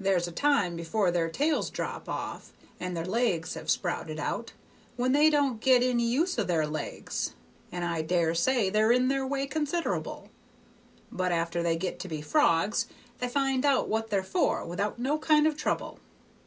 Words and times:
There's 0.00 0.26
a 0.26 0.32
time 0.32 0.74
before 0.74 1.10
their 1.10 1.28
tails 1.28 1.68
drop 1.68 2.08
off 2.08 2.54
and 2.80 2.96
their 2.96 3.04
legs 3.04 3.52
have 3.52 3.68
sprouted 3.70 4.18
out, 4.18 4.54
when 4.96 5.12
they 5.12 5.28
don't 5.28 5.60
get 5.60 5.82
any 5.82 6.06
use 6.06 6.38
o' 6.38 6.44
their 6.44 6.66
legs, 6.66 7.34
and 7.70 7.84
I 7.84 8.00
dare 8.00 8.34
say 8.34 8.70
they're 8.70 8.90
in 8.90 9.08
their 9.08 9.26
way 9.26 9.46
consider'ble; 9.46 10.30
but 11.12 11.30
after 11.30 11.62
they 11.62 11.76
get 11.76 11.98
to 11.98 12.08
be 12.08 12.22
frogs 12.22 12.86
they 13.18 13.28
find 13.28 13.66
out 13.66 13.86
what 13.86 14.08
they're 14.08 14.22
for 14.22 14.64
without 14.64 14.98
no 14.98 15.18
kind 15.18 15.46
of 15.46 15.58
trouble. 15.58 15.98